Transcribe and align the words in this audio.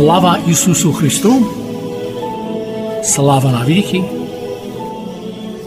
Слава 0.00 0.38
Ісусу 0.48 0.92
Христу! 0.92 1.34
Слава 3.04 3.52
навіки! 3.52 4.19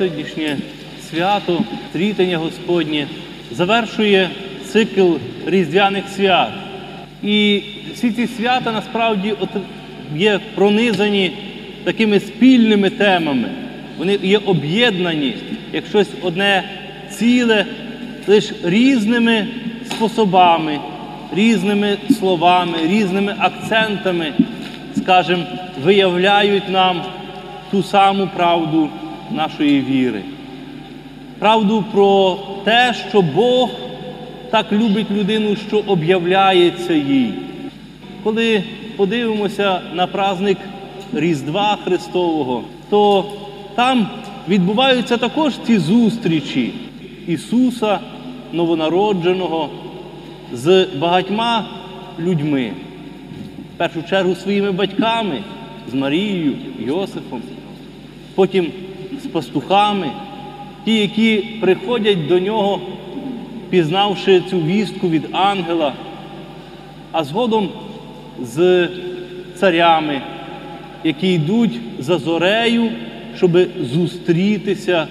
Сьогоднішнє 0.00 0.56
свято, 1.10 1.62
трітення 1.92 2.38
Господнє, 2.38 3.06
завершує 3.50 4.30
цикл 4.64 5.12
різдвяних 5.46 6.04
свят. 6.16 6.48
І 7.22 7.62
всі 7.94 8.10
ці 8.10 8.26
свята 8.26 8.72
насправді 8.72 9.34
є 10.16 10.40
пронизані 10.54 11.32
такими 11.84 12.20
спільними 12.20 12.90
темами. 12.90 13.48
Вони 13.98 14.18
є 14.22 14.38
об'єднані 14.38 15.34
як 15.72 15.86
щось 15.86 16.08
одне 16.22 16.64
ціле, 17.10 17.66
лише 18.26 18.54
різними 18.64 19.46
способами, 19.90 20.78
різними 21.34 21.96
словами, 22.18 22.78
різними 22.86 23.34
акцентами, 23.38 24.32
скажімо, 24.96 25.42
виявляють 25.84 26.68
нам 26.68 27.02
ту 27.70 27.82
саму 27.82 28.28
правду 28.36 28.90
нашої 29.30 29.80
віри. 29.80 30.22
Правду 31.38 31.84
про 31.92 32.38
те, 32.64 32.94
що 33.08 33.22
Бог 33.22 33.70
так 34.50 34.72
любить 34.72 35.10
людину, 35.10 35.56
що 35.56 35.78
об'являється 35.78 36.92
їй. 36.94 37.34
Коли 38.22 38.62
подивимося 38.96 39.80
на 39.94 40.06
праздник 40.06 40.58
Різдва 41.12 41.78
Христового, 41.84 42.64
то 42.90 43.24
там 43.74 44.08
відбуваються 44.48 45.16
також 45.16 45.52
ці 45.66 45.78
зустрічі 45.78 46.72
Ісуса 47.26 47.98
новонародженого 48.52 49.68
з 50.52 50.86
багатьма 50.98 51.64
людьми, 52.18 52.72
в 53.74 53.78
першу 53.78 54.02
чергу 54.02 54.34
своїми 54.34 54.72
батьками, 54.72 55.38
з 55.90 55.94
Марією, 55.94 56.54
Йосифом, 56.78 57.42
потім 58.34 58.72
з 59.22 59.26
пастухами, 59.26 60.10
ті, 60.84 60.98
які 60.98 61.36
приходять 61.36 62.26
до 62.26 62.38
нього, 62.38 62.80
пізнавши 63.70 64.42
цю 64.50 64.60
вістку 64.60 65.08
від 65.08 65.22
ангела, 65.32 65.92
а 67.12 67.24
згодом 67.24 67.68
з 68.42 68.88
царями, 69.56 70.20
які 71.04 71.32
йдуть 71.32 71.80
за 71.98 72.18
зорею, 72.18 72.90
щоб 73.36 73.58
зустрітися 73.80 75.06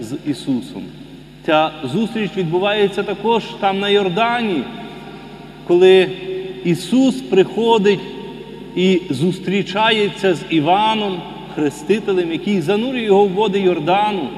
з 0.00 0.16
Ісусом. 0.26 0.82
Ця 1.46 1.70
зустріч 1.92 2.30
відбувається 2.36 3.02
також 3.02 3.44
там 3.60 3.80
на 3.80 3.88
Йордані, 3.88 4.62
коли 5.66 6.08
Ісус 6.64 7.14
приходить 7.14 8.00
і 8.76 9.00
зустрічається 9.10 10.34
з 10.34 10.44
Іваном, 10.50 11.22
Хрестителем, 11.54 12.32
який 12.32 12.60
занурює 12.60 13.02
його 13.02 13.24
в 13.24 13.28
води 13.28 13.60
Йордану. 13.60 14.28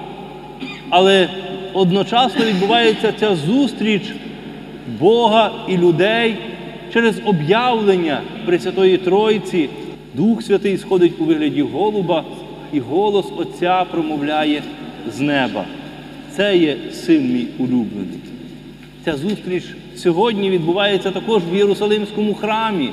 Але 0.90 1.28
одночасно 1.72 2.44
відбувається 2.44 3.12
ця 3.20 3.36
зустріч 3.36 4.02
Бога 5.00 5.50
і 5.68 5.76
людей 5.76 6.36
через 6.92 7.20
об'явлення 7.24 8.20
Пресвятої 8.46 8.98
Тройці. 8.98 9.68
Дух 10.14 10.42
Святий 10.42 10.78
сходить 10.78 11.20
у 11.20 11.24
вигляді 11.24 11.62
голуба, 11.62 12.24
і 12.72 12.80
голос 12.80 13.26
Отця 13.36 13.84
промовляє 13.90 14.62
з 15.16 15.20
неба. 15.20 15.64
Це 16.36 16.56
є 16.56 16.76
син 16.92 17.32
мій 17.32 17.46
улюблений. 17.58 18.18
Ця 19.04 19.16
зустріч 19.16 19.64
сьогодні 19.96 20.50
відбувається 20.50 21.10
також 21.10 21.42
в 21.52 21.56
Єрусалимському 21.56 22.34
храмі, 22.34 22.90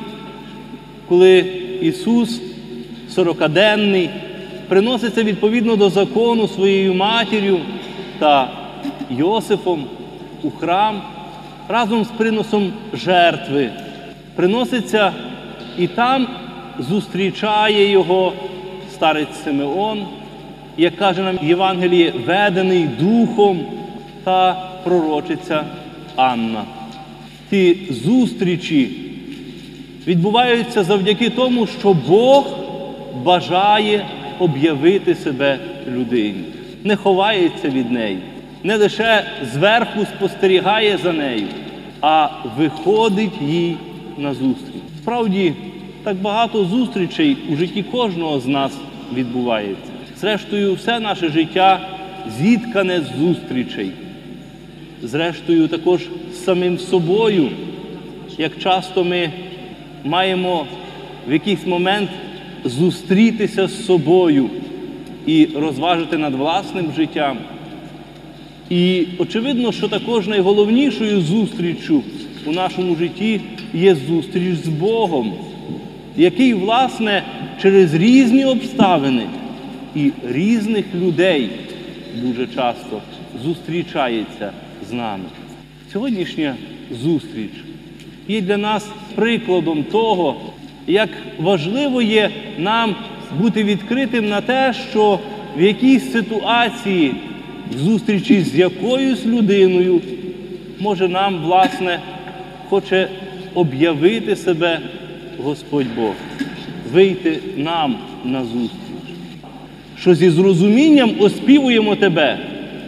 коли 1.10 1.46
Ісус, 1.82 2.42
сорокаденний, 3.12 4.10
приноситься 4.68 5.24
відповідно 5.24 5.76
до 5.76 5.90
закону 5.90 6.48
своєю 6.48 6.94
матір'ю 6.94 7.60
та 8.20 8.50
Йосифом 9.10 9.86
у 10.44 10.52
храм 10.52 11.02
разом 11.70 12.06
з 12.06 12.08
приносом 12.08 12.74
жертви. 12.94 13.70
Приноситься 14.36 15.14
і 15.78 15.88
там 15.88 16.28
зустрічає 16.80 17.92
його 17.92 18.34
старець 18.94 19.44
Симеон, 19.44 20.06
як 20.78 20.96
каже 20.96 21.22
нам 21.22 21.40
Євангеліє, 21.44 22.14
ведений 22.26 22.90
духом 23.00 23.60
та 24.24 24.70
пророчиця 24.84 25.64
Анна. 26.16 26.64
Ці 27.50 27.78
зустрічі 27.90 28.90
відбуваються 30.08 30.84
завдяки 30.84 31.30
тому, 31.30 31.68
що 31.68 31.94
Бог 31.94 32.61
бажає 33.24 34.06
об'явити 34.40 35.16
себе 35.16 35.60
людині, 35.88 36.44
не 36.84 36.96
ховається 36.96 37.70
від 37.70 37.92
неї, 37.92 38.20
не 38.64 38.76
лише 38.76 39.24
зверху 39.54 40.06
спостерігає 40.06 40.98
за 40.98 41.14
нею, 41.14 41.48
а 42.02 42.30
виходить 42.58 43.42
їй 43.42 43.78
на 44.18 44.34
зустріч. 44.34 44.82
Справді, 45.02 45.54
так 46.04 46.18
багато 46.18 46.66
зустрічей 46.66 47.38
у 47.50 47.56
житті 47.56 47.84
кожного 47.84 48.40
з 48.40 48.48
нас 48.48 48.72
відбувається. 49.14 49.92
Зрештою, 50.18 50.74
все 50.74 51.00
наше 51.00 51.30
життя 51.30 51.80
зіткане 52.40 53.02
з 53.02 53.20
зустрічей. 53.20 53.92
Зрештою, 55.04 55.68
також 55.68 56.02
з 56.34 56.44
самим 56.44 56.78
собою, 56.78 57.50
як 58.38 58.58
часто 58.60 59.04
ми 59.04 59.32
маємо 60.04 60.66
в 61.28 61.34
якийсь 61.34 61.66
момент 61.66 62.10
зустрітися 62.66 63.68
з 63.68 63.86
собою 63.86 64.50
і 65.26 65.48
розважити 65.56 66.18
над 66.18 66.36
власним 66.36 66.86
життям. 66.96 67.38
І 68.70 69.08
очевидно, 69.18 69.72
що 69.72 69.88
також 69.88 70.28
найголовнішою 70.28 71.22
зустріччю 71.22 72.04
у 72.46 72.52
нашому 72.52 72.96
житті 72.96 73.42
є 73.74 73.96
зустріч 73.96 74.56
з 74.56 74.68
Богом, 74.68 75.34
який, 76.18 76.54
власне, 76.54 77.24
через 77.62 77.94
різні 77.94 78.46
обставини 78.46 79.24
і 79.96 80.12
різних 80.28 80.86
людей 80.96 81.50
дуже 82.16 82.48
часто 82.48 83.02
зустрічається 83.44 84.52
з 84.90 84.94
нами. 84.94 85.24
Сьогоднішня 85.94 86.56
зустріч 86.92 87.52
є 88.28 88.42
для 88.42 88.58
нас 88.58 88.88
прикладом 89.16 89.84
того, 89.84 90.36
як 90.88 91.10
важливо 91.40 92.02
є 92.02 92.30
нам 92.58 92.96
бути 93.40 93.64
відкритим 93.64 94.30
на 94.30 94.42
те, 94.42 94.74
що 94.92 95.20
в 95.58 95.62
якійсь 95.62 96.12
ситуації 96.12 97.14
зустрічі 97.78 98.42
з 98.42 98.56
якоюсь 98.56 99.26
людиною, 99.26 100.02
може 100.80 101.08
нам, 101.08 101.42
власне, 101.44 102.00
хоче 102.70 103.08
об'явити 103.54 104.36
себе 104.36 104.80
Господь 105.44 105.96
Бог, 105.96 106.14
вийти 106.94 107.40
нам 107.58 107.96
на 108.26 108.44
зустріч, 108.44 108.80
що 110.00 110.16
зі 110.16 110.30
зрозумінням 110.30 111.12
оспівуємо 111.20 111.96
тебе, 111.96 112.40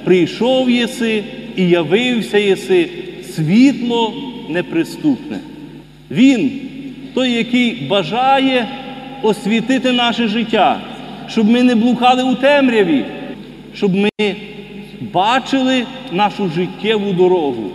прийшов 0.03 0.69
єси 0.69 1.23
і 1.55 1.69
явився 1.69 2.37
єси 2.37 2.89
світло 3.35 4.13
неприступне. 4.49 5.39
Він 6.11 6.51
той, 7.13 7.31
який 7.31 7.71
бажає 7.73 8.67
освітити 9.21 9.91
наше 9.91 10.27
життя, 10.27 10.79
щоб 11.27 11.49
ми 11.49 11.63
не 11.63 11.75
блукали 11.75 12.23
у 12.23 12.35
темряві, 12.35 13.05
щоб 13.75 13.95
ми 13.95 14.09
бачили 15.13 15.85
нашу 16.11 16.49
життєву 16.49 17.13
дорогу 17.13 17.71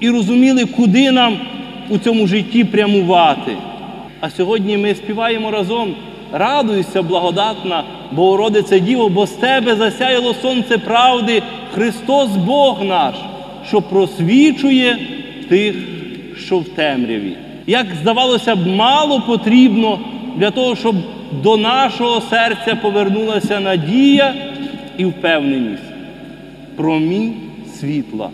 і 0.00 0.10
розуміли, 0.10 0.64
куди 0.64 1.10
нам 1.10 1.38
у 1.90 1.98
цьому 1.98 2.26
житті 2.26 2.64
прямувати. 2.64 3.56
А 4.20 4.30
сьогодні 4.30 4.76
ми 4.76 4.94
співаємо 4.94 5.50
разом. 5.50 5.94
Радуйся, 6.32 7.02
благодатна, 7.02 7.84
Богородице 8.12 8.80
Діво, 8.80 9.08
бо 9.08 9.26
з 9.26 9.30
тебе 9.30 9.76
засяяло 9.76 10.34
сонце 10.34 10.78
правди, 10.78 11.42
Христос 11.74 12.28
Бог 12.28 12.84
наш, 12.84 13.14
що 13.68 13.82
просвічує 13.82 14.98
тих, 15.48 15.74
що 16.38 16.58
в 16.58 16.68
темряві. 16.68 17.45
Як 17.66 17.86
здавалося 18.02 18.56
б, 18.56 18.66
мало 18.66 19.20
потрібно 19.20 19.98
для 20.36 20.50
того, 20.50 20.76
щоб 20.76 20.96
до 21.42 21.56
нашого 21.56 22.20
серця 22.20 22.74
повернулася 22.82 23.60
надія 23.60 24.34
і 24.98 25.04
впевненість. 25.04 25.82
Промінь 26.76 27.34
світла. 27.80 28.30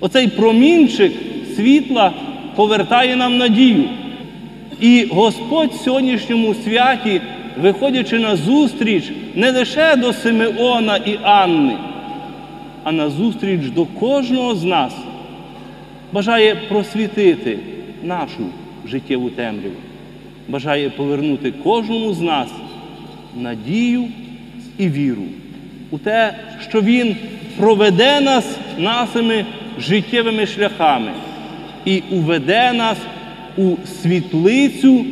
Оцей 0.00 0.28
промінчик 0.28 1.12
світла 1.56 2.12
повертає 2.54 3.16
нам 3.16 3.38
надію. 3.38 3.84
І 4.80 5.06
Господь 5.10 5.70
в 5.70 5.84
сьогоднішньому 5.84 6.54
святі, 6.54 7.20
виходячи 7.62 8.18
на 8.18 8.36
зустріч 8.36 9.04
не 9.34 9.50
лише 9.50 9.96
до 9.96 10.12
Симеона 10.12 10.96
і 10.96 11.18
Анни, 11.22 11.76
а 12.84 12.92
на 12.92 13.10
зустріч 13.10 13.60
до 13.60 13.84
кожного 13.84 14.54
з 14.54 14.64
нас, 14.64 14.92
бажає 16.12 16.56
просвітити 16.68 17.58
нашу 18.02 18.46
життєву 18.86 19.30
темряву, 19.30 19.76
бажає 20.48 20.90
повернути 20.90 21.52
кожному 21.52 22.14
з 22.14 22.20
нас 22.20 22.48
надію 23.36 24.08
і 24.78 24.88
віру 24.88 25.22
у 25.90 25.98
те, 25.98 26.34
що 26.68 26.80
Він 26.80 27.16
проведе 27.56 28.20
нас 28.20 28.44
нашими 28.78 29.44
життєвими 29.78 30.46
шляхами 30.46 31.12
і 31.84 32.02
уведе 32.10 32.72
нас 32.72 32.98
у 33.56 33.76
світлицю 34.02 35.04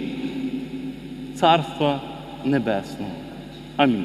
Царства 1.34 2.00
Небесного. 2.44 3.10
Амінь. 3.76 4.04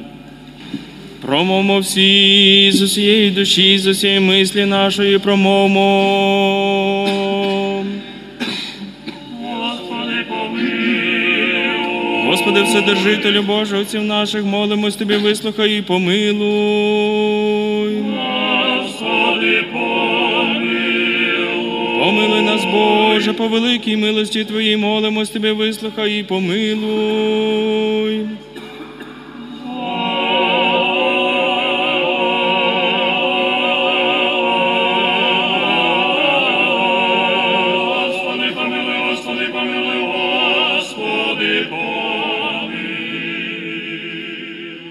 Промовмо 1.20 1.78
всі 1.78 2.70
з 2.72 2.82
усієї 2.82 3.30
душі, 3.30 3.78
з 3.78 3.86
усієї 3.86 4.20
мислі 4.20 4.64
нашої 4.64 5.18
промовмо. 5.18 5.82
Господи, 12.52 12.68
Вседержителю 12.70 13.42
Боже, 13.42 13.76
отців 13.76 14.04
наших, 14.04 14.44
молимось 14.44 14.96
Тобі, 14.96 15.16
вислухай 15.16 15.78
і 15.78 15.82
помилуй. 15.82 16.36
Господи, 18.78 19.64
помилуй. 19.72 20.80
Помилуй 22.00 22.42
нас, 22.42 22.64
Боже, 22.64 23.32
по 23.32 23.48
великій 23.48 23.96
милості 23.96 24.44
Твоїй, 24.44 24.76
молимось 24.76 25.30
Тобі, 25.30 25.50
вислухай 25.50 26.18
і 26.18 26.22
помилуй. 26.22 26.60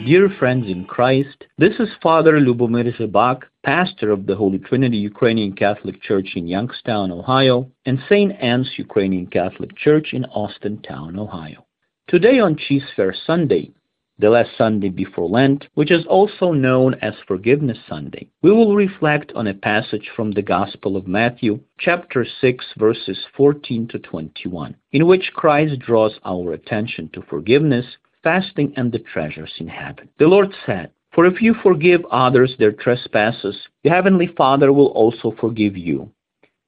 Dear 0.06 0.30
friends 0.39 0.65
in 0.68 0.86
Christ, 0.86 1.45
this 1.59 1.80
is 1.80 1.89
Father 2.01 2.39
Lubomir 2.39 2.92
Zebak, 2.98 3.44
pastor 3.63 4.09
of 4.09 4.25
the 4.25 4.36
Holy 4.36 4.57
Trinity 4.57 4.98
Ukrainian 4.98 5.53
Catholic 5.53 6.01
Church 6.01 6.30
in 6.36 6.48
Youngstown, 6.48 7.12
Ohio, 7.12 7.69
and 7.86 8.00
St. 8.09 8.31
Anne's 8.42 8.71
Ukrainian 8.77 9.27
Catholic 9.27 9.77
Church 9.77 10.13
in 10.13 10.25
Austin 10.25 10.81
Town, 10.81 11.19
Ohio. 11.19 11.68
Today 12.07 12.39
on 12.39 12.57
Cheese 12.57 12.86
Fair 12.95 13.13
Sunday, 13.13 13.69
the 14.18 14.31
last 14.31 14.50
Sunday 14.57 14.89
before 14.89 15.30
Lent, 15.30 15.68
which 15.75 15.92
is 15.92 16.06
also 16.07 16.51
known 16.51 16.95
as 16.95 17.13
Forgiveness 17.27 17.77
Sunday, 17.88 18.27
we 18.42 18.51
will 18.51 18.75
reflect 18.75 19.31
on 19.33 19.45
a 19.45 19.53
passage 19.53 20.09
from 20.15 20.31
the 20.31 20.42
Gospel 20.42 20.98
of 20.98 21.07
Matthew, 21.07 21.59
chapter 21.77 22.25
6, 22.42 22.65
verses 22.75 23.19
14 23.38 23.88
to 23.89 24.00
21, 24.00 24.75
in 24.94 25.06
which 25.06 25.31
Christ 25.36 25.80
draws 25.80 26.19
our 26.25 26.53
attention 26.53 27.07
to 27.13 27.21
forgiveness 27.21 27.86
fasting 28.24 28.74
and 28.78 28.92
the 28.92 29.00
treasures 29.00 29.54
in 29.60 29.68
heaven. 29.68 30.10
The 30.20 30.28
Lord 30.28 30.54
said, 30.66 30.92
For 31.14 31.26
if 31.26 31.42
you 31.42 31.56
forgive 31.62 32.06
others 32.12 32.56
their 32.58 32.72
trespasses, 32.72 33.58
your 33.84 33.94
heavenly 33.94 34.28
Father 34.38 34.72
will 34.72 34.88
also 34.88 35.36
forgive 35.40 35.78
you. 35.78 36.12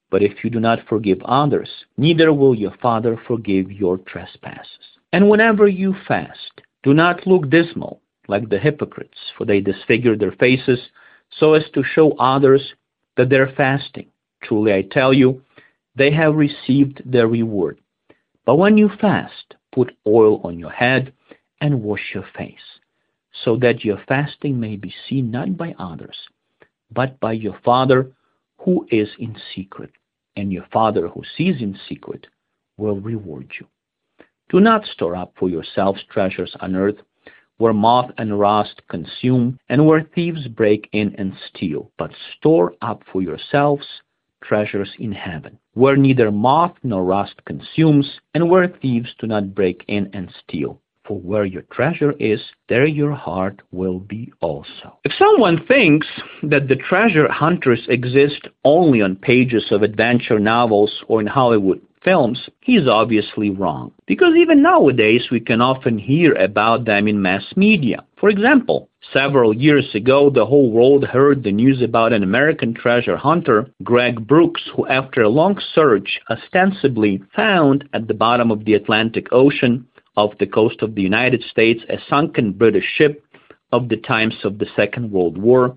But 0.10 0.22
if 0.22 0.44
you 0.44 0.50
do 0.50 0.60
not 0.60 0.88
forgive 0.88 1.22
others, 1.24 1.70
neither 1.98 2.34
will 2.34 2.54
your 2.54 2.76
Father 2.82 3.20
forgive 3.28 3.72
your 3.72 3.98
trespasses. 3.98 5.00
And 5.12 5.30
whenever 5.30 5.68
you 5.68 5.96
fast, 6.08 6.62
do 6.84 6.94
not 6.94 7.26
look 7.26 7.50
dismal 7.50 8.02
like 8.28 8.50
the 8.50 8.60
hypocrites, 8.60 9.18
for 9.38 9.46
they 9.46 9.60
disfigure 9.60 10.16
their 10.16 10.32
faces 10.34 10.80
so 11.40 11.54
as 11.54 11.64
to 11.74 11.84
show 11.84 12.12
others 12.14 12.74
that 13.18 13.30
they're 13.30 13.54
fasting. 13.56 14.08
Truly 14.44 14.74
I 14.74 14.84
tell 14.84 15.14
you, 15.14 15.42
they 15.96 16.12
have 16.12 16.36
received 16.36 17.02
their 17.06 17.28
reward. 17.28 17.80
But 18.46 18.56
when 18.56 18.78
you 18.78 18.90
fast, 19.00 19.56
put 19.74 19.96
oil 20.06 20.42
on 20.44 20.60
your 20.60 20.72
head 20.72 21.14
and 21.64 21.82
wash 21.82 22.12
your 22.14 22.26
face, 22.38 22.80
so 23.44 23.56
that 23.56 23.86
your 23.86 23.98
fasting 24.06 24.60
may 24.60 24.76
be 24.76 24.94
seen 25.08 25.32
not 25.32 25.56
by 25.56 25.74
others, 25.80 26.18
but 26.92 27.18
by 27.22 27.32
your 27.32 27.58
Father 27.64 28.12
who 28.58 28.86
is 28.92 29.08
in 29.18 29.36
secret, 29.56 29.90
and 30.36 30.52
your 30.52 30.66
Father 30.74 31.08
who 31.08 31.24
sees 31.38 31.62
in 31.62 31.80
secret 31.88 32.28
will 32.78 33.00
reward 33.00 33.50
you. 33.60 33.66
Do 34.50 34.60
not 34.60 34.86
store 34.86 35.16
up 35.16 35.34
for 35.40 35.50
yourselves 35.50 36.04
treasures 36.10 36.54
on 36.60 36.76
earth, 36.76 36.98
where 37.58 37.74
moth 37.74 38.12
and 38.18 38.38
rust 38.38 38.82
consume, 38.90 39.58
and 39.70 39.88
where 39.88 40.04
thieves 40.04 40.48
break 40.50 40.90
in 40.92 41.16
and 41.18 41.34
steal, 41.48 41.90
but 41.98 42.12
store 42.36 42.74
up 42.82 43.04
for 43.10 43.22
yourselves 43.22 43.88
treasures 44.44 44.92
in 45.00 45.14
heaven, 45.14 45.58
where 45.76 45.96
neither 45.96 46.30
moth 46.30 46.76
nor 46.84 47.06
rust 47.06 47.36
consumes, 47.46 48.20
and 48.34 48.50
where 48.50 48.68
thieves 48.68 49.16
do 49.18 49.28
not 49.28 49.56
break 49.56 49.86
in 49.88 50.10
and 50.12 50.30
steal. 50.44 50.82
For 51.06 51.20
where 51.20 51.44
your 51.44 51.64
treasure 51.64 52.14
is, 52.14 52.40
there 52.70 52.86
your 52.86 53.12
heart 53.12 53.62
will 53.72 54.00
be 54.00 54.32
also. 54.40 54.98
If 55.04 55.12
someone 55.20 55.66
thinks 55.66 56.08
that 56.44 56.70
the 56.70 56.78
treasure 56.78 57.30
hunters 57.30 57.86
exist 57.90 58.48
only 58.64 59.02
on 59.02 59.18
pages 59.18 59.66
of 59.72 59.82
adventure 59.82 60.40
novels 60.40 61.04
or 61.10 61.20
in 61.20 61.28
Hollywood 61.28 61.82
films, 62.04 62.50
he 62.62 62.78
is 62.78 62.88
obviously 62.88 63.50
wrong. 63.50 63.92
Because 64.06 64.36
even 64.36 64.62
nowadays 64.62 65.28
we 65.30 65.40
can 65.40 65.62
often 65.62 65.98
hear 65.98 66.34
about 66.36 66.86
them 66.86 67.08
in 67.08 67.22
mass 67.22 67.46
media. 67.56 68.04
For 68.18 68.30
example, 68.30 68.90
several 69.12 69.54
years 69.54 69.94
ago 69.94 70.30
the 70.30 70.46
whole 70.46 70.72
world 70.72 71.04
heard 71.04 71.44
the 71.44 71.52
news 71.52 71.82
about 71.82 72.14
an 72.14 72.24
American 72.24 72.74
treasure 72.74 73.18
hunter, 73.18 73.70
Greg 73.84 74.26
Brooks, 74.26 74.64
who 74.74 74.88
after 74.88 75.22
a 75.22 75.30
long 75.30 75.60
search 75.74 76.22
ostensibly 76.30 77.22
found 77.36 77.90
at 77.94 78.08
the 78.08 78.14
bottom 78.14 78.52
of 78.52 78.64
the 78.64 78.74
Atlantic 78.74 79.28
Ocean 79.32 79.86
off 80.16 80.38
the 80.40 80.48
coast 80.48 80.82
of 80.82 80.96
the 80.96 81.02
United 81.02 81.44
States 81.44 81.84
a 81.90 81.98
sunken 82.10 82.52
British 82.52 82.86
ship 82.96 83.24
of 83.72 83.90
the 83.90 83.98
times 83.98 84.36
of 84.44 84.60
the 84.60 84.68
Second 84.76 85.12
World 85.12 85.38
War, 85.38 85.76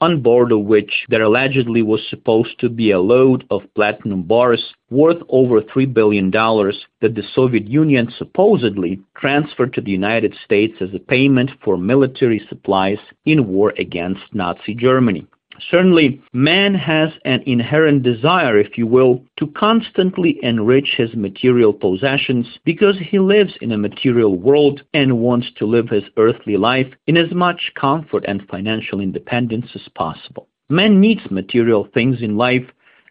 on 0.00 0.20
board 0.20 0.52
of 0.52 0.60
which 0.60 1.06
there 1.08 1.22
allegedly 1.22 1.80
was 1.82 2.06
supposed 2.10 2.58
to 2.58 2.68
be 2.68 2.90
a 2.90 3.00
load 3.00 3.44
of 3.50 3.62
platinum 3.74 4.22
bars 4.22 4.74
worth 4.90 5.22
over 5.28 5.62
$3 5.62 5.92
billion 5.92 6.30
that 6.30 7.14
the 7.14 7.22
Soviet 7.34 7.66
Union 7.66 8.12
supposedly 8.18 9.00
transferred 9.16 9.72
to 9.72 9.80
the 9.80 9.90
United 9.90 10.34
States 10.44 10.74
as 10.80 10.92
a 10.94 10.98
payment 10.98 11.50
for 11.64 11.78
military 11.78 12.44
supplies 12.48 12.98
in 13.24 13.48
war 13.48 13.72
against 13.78 14.22
Nazi 14.32 14.74
Germany. 14.74 15.26
Certainly, 15.70 16.22
man 16.32 16.74
has 16.74 17.10
an 17.24 17.42
inherent 17.46 18.02
desire, 18.02 18.58
if 18.58 18.76
you 18.76 18.86
will, 18.86 19.24
to 19.38 19.46
constantly 19.48 20.38
enrich 20.42 20.94
his 20.96 21.14
material 21.14 21.72
possessions 21.72 22.46
because 22.64 22.96
he 22.98 23.18
lives 23.18 23.54
in 23.60 23.72
a 23.72 23.78
material 23.78 24.36
world 24.36 24.82
and 24.94 25.18
wants 25.18 25.48
to 25.56 25.66
live 25.66 25.88
his 25.88 26.04
earthly 26.16 26.56
life 26.56 26.92
in 27.06 27.16
as 27.16 27.32
much 27.32 27.72
comfort 27.74 28.24
and 28.26 28.46
financial 28.48 29.00
independence 29.00 29.66
as 29.74 29.88
possible. 29.94 30.48
Man 30.68 31.00
needs 31.00 31.30
material 31.30 31.88
things 31.92 32.22
in 32.22 32.36
life 32.36 32.66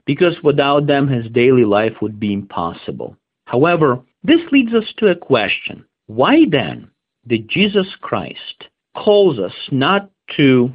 because 0.05 0.35
without 0.43 0.87
them 0.87 1.07
his 1.07 1.31
daily 1.31 1.65
life 1.65 1.93
would 2.01 2.19
be 2.19 2.33
impossible. 2.33 3.17
However, 3.45 3.99
this 4.23 4.41
leads 4.51 4.73
us 4.73 4.91
to 4.97 5.07
a 5.07 5.15
question. 5.15 5.85
Why 6.07 6.45
then 6.49 6.89
did 7.27 7.49
Jesus 7.49 7.87
Christ 8.01 8.67
calls 8.95 9.39
us 9.39 9.53
not 9.71 10.09
to 10.37 10.71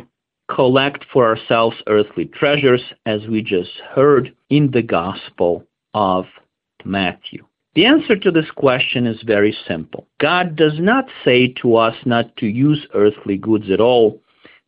collect 0.54 1.04
for 1.12 1.24
ourselves 1.24 1.76
earthly 1.86 2.26
treasures, 2.26 2.82
as 3.06 3.26
we 3.26 3.40
just 3.42 3.70
heard 3.94 4.34
in 4.50 4.70
the 4.72 4.82
Gospel 4.82 5.64
of 5.94 6.26
Matthew? 6.84 7.44
The 7.74 7.86
answer 7.86 8.16
to 8.16 8.30
this 8.32 8.50
question 8.50 9.06
is 9.06 9.22
very 9.22 9.56
simple. 9.66 10.08
God 10.18 10.56
does 10.56 10.78
not 10.78 11.06
say 11.24 11.48
to 11.62 11.76
us 11.76 11.94
not 12.04 12.36
to 12.38 12.46
use 12.46 12.86
earthly 12.94 13.36
goods 13.36 13.70
at 13.70 13.80
all, 13.80 14.20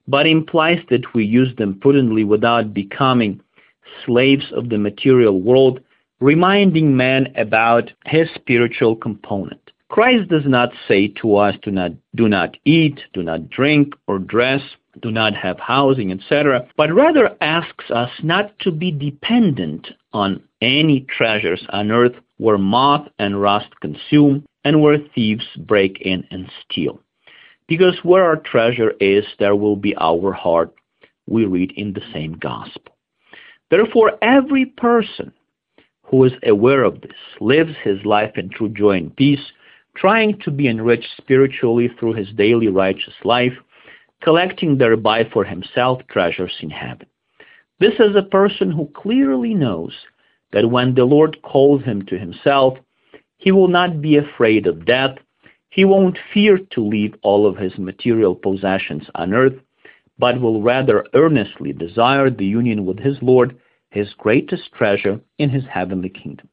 but 0.07 0.27
implies 0.27 0.79
that 0.89 1.13
we 1.15 1.25
use 1.25 1.55
them 1.57 1.79
prudently 1.81 2.23
without 2.23 2.73
becoming 2.73 3.41
slaves 4.07 4.47
of 4.53 4.69
the 4.69 4.79
material 4.79 5.41
world, 5.41 5.81
reminding 6.21 6.97
man 6.97 7.33
about 7.37 7.93
his 8.07 8.29
spiritual 8.35 8.95
component. 8.95 9.73
Christ 9.89 10.29
does 10.31 10.47
not 10.47 10.71
say 10.87 11.09
to 11.21 11.37
us 11.37 11.57
do 11.63 11.71
not 11.71 11.91
do 12.15 12.29
not 12.29 12.57
eat, 12.65 13.01
do 13.13 13.23
not 13.23 13.51
drink 13.51 13.93
or 14.07 14.19
dress, 14.19 14.63
do 15.01 15.11
not 15.11 15.35
have 15.35 15.59
housing, 15.59 16.13
etc., 16.13 16.69
but 16.77 16.93
rather 16.93 17.37
asks 17.41 17.91
us 17.91 18.11
not 18.23 18.59
to 18.61 18.71
be 18.71 18.91
dependent 18.91 19.89
on 20.13 20.43
any 20.61 21.01
treasures 21.01 21.65
on 21.71 21.91
earth 21.91 22.15
where 22.37 22.59
moth 22.59 23.09
and 23.19 23.41
rust 23.41 23.69
consume 23.81 24.45
and 24.65 24.83
where 24.83 24.99
thieves 25.15 25.47
break 25.57 26.01
in 26.01 26.25
and 26.31 26.51
steal. 26.63 27.01
Because 27.69 27.99
where 28.03 28.25
our 28.25 28.37
treasure 28.37 28.93
is, 29.01 29.25
there 29.39 29.57
will 29.57 29.77
be 29.77 29.97
our 29.97 30.33
heart, 30.33 30.75
we 31.27 31.47
read 31.47 31.73
in 31.73 31.93
the 31.93 32.03
same 32.13 32.35
gospel. 32.35 32.95
Therefore, 33.71 34.13
every 34.21 34.67
person 34.67 35.33
who 36.05 36.25
is 36.25 36.33
aware 36.45 36.85
of 36.85 37.01
this 37.01 37.17
lives 37.41 37.75
his 37.83 38.05
life 38.05 38.37
in 38.37 38.51
true 38.51 38.69
joy 38.69 38.99
and 38.99 39.17
peace 39.17 39.53
trying 39.97 40.39
to 40.41 40.51
be 40.51 40.69
enriched 40.69 41.09
spiritually 41.17 41.91
through 41.99 42.15
his 42.15 42.29
daily 42.33 42.69
righteous 42.69 43.15
life, 43.25 43.53
collecting 44.23 44.79
thereby 44.79 45.25
for 45.25 45.45
himself 45.45 46.01
treasures 46.09 46.57
in 46.61 46.71
heaven. 46.71 47.07
This 47.81 47.95
is 47.99 48.15
a 48.15 48.23
person 48.23 48.71
who 48.71 48.89
clearly 48.95 49.55
knows 49.55 49.93
that 50.53 50.71
when 50.71 50.95
the 50.95 51.05
Lord 51.05 51.43
calls 51.43 51.83
him 51.83 52.07
to 52.07 52.19
himself, 52.19 52.79
he 53.39 53.51
will 53.51 53.69
not 53.69 54.01
be 54.01 54.17
afraid 54.17 54.67
of 54.67 54.87
death, 54.87 55.19
he 55.69 55.85
won't 55.85 56.19
fear 56.33 56.59
to 56.59 56.87
leave 56.87 57.15
all 57.23 57.47
of 57.47 57.57
his 57.57 57.77
material 57.79 58.35
possessions 58.35 59.05
on 59.15 59.35
earth, 59.35 59.55
but 60.19 60.41
will 60.41 60.63
rather 60.63 61.07
earnestly 61.15 61.73
desire 61.73 62.31
the 62.31 62.45
union 62.45 62.85
with 62.87 62.99
his 62.99 63.17
Lord, 63.23 63.57
his 63.91 64.13
greatest 64.19 64.71
treasure 64.75 65.19
in 65.39 65.51
his 65.51 65.65
heavenly 65.65 66.11
kingdom. 66.11 66.49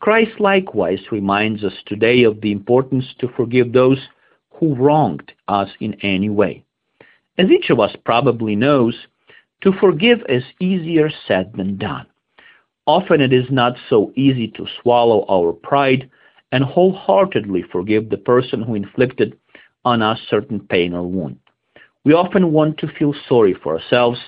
Christ 0.00 0.38
likewise 0.38 1.00
reminds 1.10 1.64
us 1.64 1.72
today 1.84 2.22
of 2.22 2.40
the 2.40 2.52
importance 2.52 3.04
to 3.18 3.28
forgive 3.36 3.72
those 3.72 3.98
who 4.50 4.74
wronged 4.74 5.32
us 5.48 5.70
in 5.80 5.94
any 6.02 6.30
way. 6.30 6.64
As 7.38 7.50
each 7.50 7.70
of 7.70 7.78
us 7.78 7.94
probably 8.04 8.56
knows, 8.56 9.06
to 9.62 9.72
forgive 9.72 10.18
is 10.28 10.42
easier 10.60 11.08
said 11.26 11.52
than 11.54 11.78
done. 11.78 12.06
Often 12.86 13.20
it 13.20 13.32
is 13.32 13.50
not 13.50 13.76
so 13.88 14.12
easy 14.16 14.48
to 14.48 14.66
swallow 14.82 15.24
our 15.28 15.52
pride 15.52 16.10
and 16.50 16.64
wholeheartedly 16.64 17.62
forgive 17.70 18.08
the 18.08 18.16
person 18.16 18.62
who 18.62 18.74
inflicted 18.74 19.38
on 19.84 20.02
us 20.02 20.18
certain 20.28 20.60
pain 20.60 20.94
or 20.94 21.02
wound. 21.02 21.38
We 22.04 22.12
often 22.12 22.52
want 22.52 22.78
to 22.78 22.88
feel 22.88 23.14
sorry 23.28 23.54
for 23.54 23.78
ourselves 23.78 24.18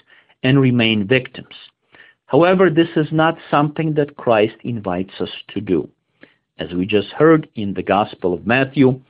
and 0.42 0.60
remain 0.60 1.06
victims. 1.06 1.54
However, 2.26 2.70
this 2.70 2.90
is 2.96 3.08
not 3.10 3.38
something 3.50 3.94
that 3.94 4.16
Christ 4.16 4.56
invites 4.62 5.14
us 5.20 5.30
to 5.48 5.60
do. 5.60 5.88
As 6.58 6.72
we 6.72 6.86
just 6.86 7.08
heard 7.08 7.48
in 7.54 7.74
the 7.74 7.82
Gospel 7.82 8.34
of 8.34 8.46
Matthew, 8.46 9.00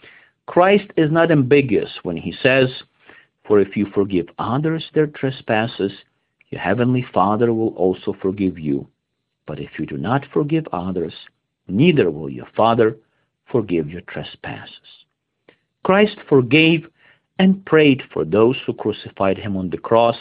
Christ 0.47 0.91
is 0.97 1.11
not 1.11 1.31
ambiguous 1.31 1.91
when 2.03 2.17
he 2.17 2.33
says, 2.43 2.69
For 3.51 3.59
if 3.59 3.77
you 3.77 3.87
forgive 3.93 4.29
others 4.39 4.89
their 4.95 5.09
trespasses, 5.09 5.91
your 6.51 6.61
heavenly 6.61 7.05
Father 7.13 7.53
will 7.53 7.75
also 7.75 8.13
forgive 8.23 8.61
you. 8.61 8.87
But 9.45 9.59
if 9.59 9.71
you 9.77 9.87
do 9.87 9.97
not 9.97 10.25
forgive 10.33 10.69
others, 10.73 11.13
neither 11.67 12.13
will 12.13 12.31
your 12.31 12.47
Father 12.57 12.97
forgive 13.51 13.91
your 13.91 14.03
trespasses. 14.03 15.05
Christ 15.83 16.19
forgave 16.29 16.87
and 17.41 17.67
prayed 17.67 18.05
for 18.13 18.25
those 18.25 18.57
who 18.65 18.73
crucified 18.73 19.39
him 19.39 19.57
on 19.57 19.71
the 19.71 19.79
cross 19.79 20.17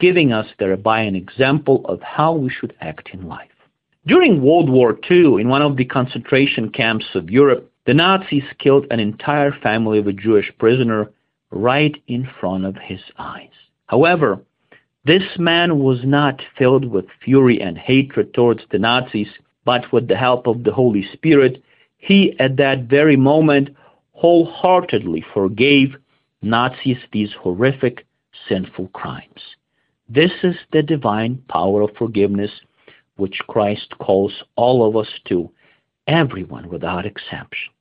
giving 0.00 0.32
us 0.32 0.46
thereby 0.58 1.02
an 1.02 1.14
example 1.14 1.84
of 1.84 2.00
how 2.00 2.32
we 2.32 2.48
should 2.48 2.72
act 2.80 3.10
in 3.12 3.28
life. 3.28 3.50
During 4.06 4.40
World 4.40 4.70
War 4.70 4.98
II, 5.10 5.42
in 5.42 5.48
one 5.50 5.60
of 5.60 5.76
the 5.76 5.84
concentration 5.84 6.70
camps 6.70 7.06
of 7.14 7.28
Europe, 7.28 7.70
the 7.84 7.92
Nazis 7.92 8.44
killed 8.58 8.86
an 8.90 8.98
entire 8.98 9.52
family 9.52 9.98
of 9.98 10.06
a 10.06 10.12
Jewish 10.14 10.50
prisoner 10.58 11.10
right 11.50 11.96
in 12.06 12.28
front 12.40 12.64
of 12.64 12.76
his 12.76 13.00
eyes. 13.18 13.50
However, 13.86 14.40
this 15.04 15.38
man 15.38 15.78
was 15.78 16.00
not 16.04 16.42
filled 16.58 16.84
with 16.84 17.06
fury 17.24 17.60
and 17.60 17.78
hatred 17.78 18.34
towards 18.34 18.62
the 18.70 18.78
Nazis, 18.78 19.28
but 19.64 19.92
with 19.92 20.08
the 20.08 20.16
help 20.16 20.46
of 20.46 20.64
the 20.64 20.72
Holy 20.72 21.06
Spirit, 21.12 21.62
he 21.98 22.38
at 22.40 22.56
that 22.56 22.84
very 22.84 23.16
moment 23.16 23.70
wholeheartedly 24.12 25.24
forgave 25.32 25.96
Nazis 26.42 26.98
these 27.12 27.32
horrific, 27.32 28.06
sinful 28.48 28.88
crimes. 28.88 29.56
This 30.08 30.32
is 30.42 30.56
the 30.72 30.82
divine 30.82 31.42
power 31.48 31.82
of 31.82 31.96
forgiveness 31.96 32.50
which 33.16 33.40
Christ 33.48 33.94
calls 33.98 34.32
all 34.56 34.86
of 34.88 34.96
us 34.96 35.08
to, 35.26 35.50
everyone 36.06 36.68
without 36.68 37.06
exception. 37.06 37.72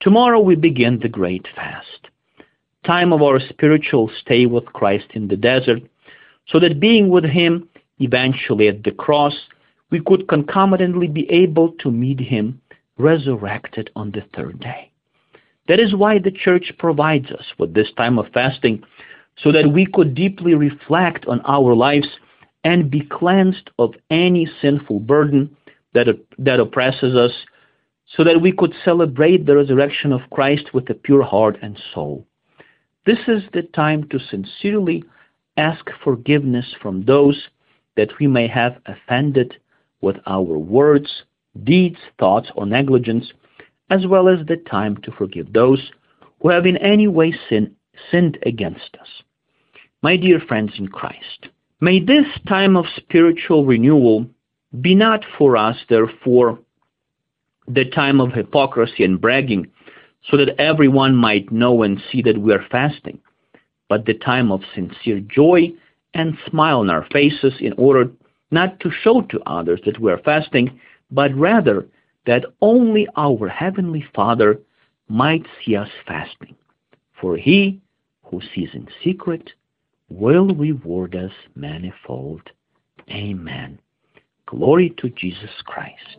Tomorrow 0.00 0.40
we 0.40 0.54
begin 0.54 0.98
the 0.98 1.08
great 1.08 1.46
fast, 1.54 2.08
time 2.84 3.12
of 3.12 3.22
our 3.22 3.40
spiritual 3.40 4.10
stay 4.20 4.46
with 4.46 4.66
Christ 4.66 5.06
in 5.14 5.28
the 5.28 5.36
desert, 5.36 5.82
so 6.46 6.60
that 6.60 6.80
being 6.80 7.08
with 7.08 7.24
him 7.24 7.68
eventually 7.98 8.68
at 8.68 8.84
the 8.84 8.92
cross, 8.92 9.34
we 9.90 10.00
could 10.00 10.28
concomitantly 10.28 11.08
be 11.08 11.30
able 11.30 11.72
to 11.80 11.90
meet 11.90 12.20
him 12.20 12.60
resurrected 12.98 13.90
on 13.96 14.10
the 14.10 14.22
third 14.34 14.60
day. 14.60 14.90
That 15.68 15.80
is 15.80 15.94
why 15.94 16.18
the 16.18 16.30
church 16.30 16.72
provides 16.78 17.30
us 17.30 17.44
with 17.58 17.74
this 17.74 17.90
time 17.96 18.18
of 18.18 18.26
fasting 18.32 18.82
so 19.38 19.50
that 19.52 19.72
we 19.72 19.86
could 19.86 20.14
deeply 20.14 20.54
reflect 20.54 21.26
on 21.26 21.40
our 21.42 21.74
lives 21.74 22.08
and 22.64 22.90
be 22.90 23.00
cleansed 23.00 23.70
of 23.78 23.94
any 24.10 24.48
sinful 24.60 25.00
burden 25.00 25.56
that, 25.92 26.06
that 26.38 26.60
oppresses 26.60 27.14
us, 27.14 27.32
so 28.16 28.24
that 28.24 28.40
we 28.40 28.52
could 28.52 28.74
celebrate 28.84 29.46
the 29.46 29.56
resurrection 29.56 30.12
of 30.12 30.20
Christ 30.30 30.74
with 30.74 30.88
a 30.90 30.94
pure 30.94 31.22
heart 31.22 31.58
and 31.62 31.80
soul. 31.94 32.26
This 33.06 33.18
is 33.28 33.42
the 33.52 33.62
time 33.62 34.08
to 34.08 34.18
sincerely 34.18 35.04
ask 35.56 35.90
forgiveness 36.02 36.74
from 36.80 37.04
those 37.04 37.48
that 37.96 38.10
we 38.18 38.26
may 38.26 38.48
have 38.48 38.80
offended 38.86 39.54
with 40.00 40.16
our 40.26 40.42
words, 40.42 41.22
deeds, 41.64 41.98
thoughts, 42.18 42.50
or 42.56 42.66
negligence, 42.66 43.32
as 43.90 44.06
well 44.06 44.28
as 44.28 44.46
the 44.46 44.56
time 44.56 44.96
to 44.98 45.12
forgive 45.12 45.52
those 45.52 45.92
who 46.40 46.48
have 46.48 46.66
in 46.66 46.76
any 46.78 47.06
way 47.06 47.34
sin, 47.48 47.74
sinned 48.10 48.38
against 48.44 48.96
us. 49.00 49.08
My 50.02 50.16
dear 50.16 50.40
friends 50.40 50.72
in 50.78 50.88
Christ, 50.88 51.48
may 51.80 52.00
this 52.00 52.26
time 52.48 52.76
of 52.76 52.86
spiritual 52.96 53.64
renewal 53.64 54.26
be 54.80 54.94
not 54.94 55.24
for 55.38 55.56
us, 55.56 55.76
therefore, 55.88 56.58
the 57.68 57.84
time 57.90 58.20
of 58.20 58.32
hypocrisy 58.32 59.04
and 59.04 59.20
bragging, 59.20 59.70
so 60.30 60.36
that 60.36 60.58
everyone 60.60 61.14
might 61.14 61.52
know 61.52 61.82
and 61.82 62.02
see 62.10 62.22
that 62.22 62.38
we 62.38 62.52
are 62.52 62.64
fasting, 62.70 63.18
but 63.88 64.06
the 64.06 64.14
time 64.14 64.50
of 64.50 64.62
sincere 64.74 65.20
joy 65.20 65.70
and 66.14 66.38
smile 66.48 66.80
on 66.80 66.90
our 66.90 67.06
faces 67.12 67.54
in 67.60 67.72
order 67.74 68.10
not 68.50 68.80
to 68.80 68.90
show 68.90 69.20
to 69.22 69.40
others 69.46 69.80
that 69.84 69.98
we 70.00 70.10
are 70.10 70.18
fasting, 70.18 70.80
but 71.10 71.34
rather 71.34 71.86
that 72.26 72.44
only 72.62 73.06
our 73.16 73.48
Heavenly 73.48 74.04
Father 74.14 74.60
might 75.08 75.44
see 75.64 75.76
us 75.76 75.90
fasting. 76.06 76.54
For 77.20 77.36
he 77.36 77.80
who 78.22 78.40
sees 78.54 78.70
in 78.72 78.88
secret 79.02 79.50
will 80.08 80.54
reward 80.54 81.14
us 81.14 81.32
manifold. 81.54 82.50
Amen. 83.10 83.78
Glory 84.46 84.94
to 84.98 85.08
Jesus 85.10 85.50
Christ. 85.64 86.18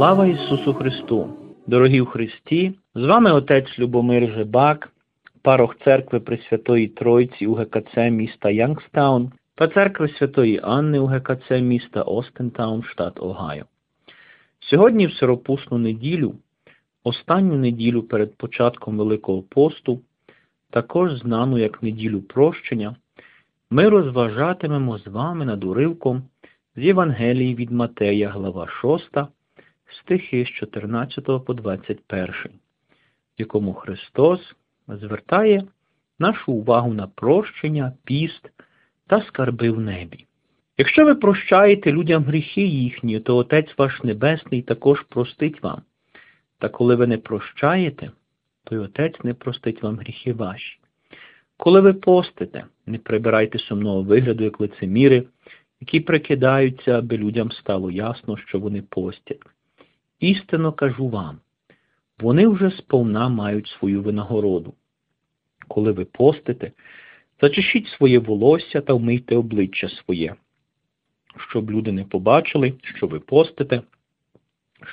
Слава 0.00 0.26
Ісусу 0.26 0.74
Христу! 0.74 1.28
Дорогі 1.66 2.00
в 2.00 2.06
Христі! 2.06 2.72
З 2.94 3.06
вами 3.06 3.32
отець 3.32 3.78
Любомир 3.78 4.32
Жебак, 4.32 4.92
парох 5.42 5.76
церкви 5.84 6.20
Пресвятої 6.20 6.88
Тройці 6.88 7.46
УГКЦ 7.46 7.96
міста 7.96 8.50
Янгстаун 8.50 9.32
та 9.54 9.68
церкви 9.68 10.08
Святої 10.08 10.60
Анни 10.62 10.98
УГКЦ 10.98 11.50
міста 11.50 12.02
Остентаун, 12.02 12.82
штат 12.82 13.20
Огайо. 13.20 13.64
Сьогодні 14.60 15.06
в 15.06 15.12
Сиропусну 15.12 15.78
неділю, 15.78 16.34
останню 17.04 17.54
неділю 17.54 18.02
перед 18.02 18.36
початком 18.36 18.98
Великого 18.98 19.42
посту, 19.42 20.00
також 20.70 21.12
знану 21.12 21.58
як 21.58 21.82
неділю 21.82 22.20
прощення, 22.20 22.96
ми 23.70 23.88
розважатимемо 23.88 24.98
з 24.98 25.06
вами 25.06 25.44
над 25.44 25.64
уривком 25.64 26.22
з 26.76 26.82
Євангелії 26.82 27.54
від 27.54 27.70
Матея, 27.70 28.28
глава 28.28 28.68
6, 28.82 29.10
стихи 29.92 30.44
з 30.44 30.48
14 30.48 31.24
по 31.24 31.54
21, 31.54 32.28
в 32.28 32.50
якому 33.38 33.74
Христос 33.74 34.54
звертає 34.88 35.64
нашу 36.18 36.52
увагу 36.52 36.94
на 36.94 37.06
прощення, 37.06 37.92
піст 38.04 38.50
та 39.06 39.22
скарби 39.22 39.70
в 39.70 39.80
небі. 39.80 40.26
Якщо 40.78 41.04
ви 41.04 41.14
прощаєте 41.14 41.92
людям 41.92 42.24
гріхи 42.24 42.62
їхні, 42.62 43.20
то 43.20 43.36
Отець 43.36 43.78
ваш 43.78 44.02
Небесний 44.02 44.62
також 44.62 45.02
простить 45.02 45.62
вам. 45.62 45.82
Та 46.58 46.68
коли 46.68 46.94
ви 46.94 47.06
не 47.06 47.18
прощаєте, 47.18 48.10
то 48.64 48.74
й 48.74 48.78
Отець 48.78 49.24
не 49.24 49.34
простить 49.34 49.82
вам 49.82 49.96
гріхи 49.96 50.32
ваші. 50.32 50.78
Коли 51.56 51.80
ви 51.80 51.92
постите, 51.92 52.64
не 52.86 52.98
прибирайте 52.98 53.58
сумного 53.58 54.02
вигляду, 54.02 54.44
як 54.44 54.60
лицеміри, 54.60 55.24
які 55.80 56.00
прикидаються, 56.00 56.98
аби 56.98 57.18
людям 57.18 57.50
стало 57.52 57.90
ясно, 57.90 58.36
що 58.36 58.58
вони 58.58 58.82
постять. 58.82 59.40
Істинно 60.20 60.72
кажу 60.72 61.08
вам, 61.08 61.38
вони 62.18 62.48
вже 62.48 62.70
сповна 62.70 63.28
мають 63.28 63.68
свою 63.68 64.02
винагороду. 64.02 64.74
Коли 65.68 65.92
ви 65.92 66.04
постите, 66.04 66.72
зачешіть 67.40 67.88
своє 67.88 68.18
волосся 68.18 68.80
та 68.80 68.94
вмийте 68.94 69.36
обличчя 69.36 69.88
своє, 69.88 70.34
щоб 71.36 71.70
люди 71.70 71.92
не 71.92 72.04
побачили, 72.04 72.74
що 72.82 73.06
ви 73.06 73.20
постите, 73.20 73.82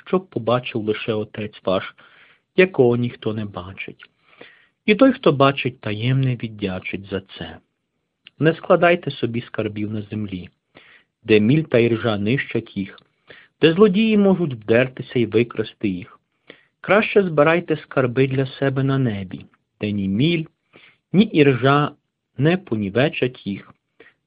щоб 0.06 0.26
побачив 0.26 0.82
лише 0.82 1.12
Отець 1.12 1.60
ваш, 1.64 1.94
якого 2.56 2.96
ніхто 2.96 3.34
не 3.34 3.44
бачить. 3.44 4.04
І 4.86 4.94
той, 4.94 5.12
хто 5.12 5.32
бачить 5.32 5.80
таємне, 5.80 6.36
віддячить 6.36 7.06
за 7.06 7.20
це. 7.20 7.58
Не 8.38 8.54
складайте 8.54 9.10
собі 9.10 9.40
скарбів 9.40 9.92
на 9.92 10.02
землі, 10.02 10.48
де 11.22 11.40
міль 11.40 11.62
та 11.62 11.78
іржа 11.78 12.18
нищать 12.18 12.76
їх, 12.76 12.98
де 13.60 13.72
злодії 13.72 14.16
можуть 14.16 14.54
вдертися 14.54 15.18
і 15.18 15.26
викрасти 15.26 15.88
їх. 15.88 16.20
Краще 16.80 17.22
збирайте 17.22 17.76
скарби 17.76 18.26
для 18.26 18.46
себе 18.46 18.82
на 18.82 18.98
небі, 18.98 19.46
де 19.80 19.92
ні 19.92 20.08
міль, 20.08 20.44
ні 21.12 21.24
іржа 21.24 21.90
не 22.38 22.56
понівечать 22.56 23.46
їх, 23.46 23.74